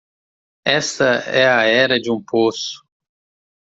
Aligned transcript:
Esta 0.65 1.09
é 1.29 1.47
a 1.47 1.61
era 1.67 1.99
de 1.99 2.09
um 2.09 2.19
poço 2.23 2.83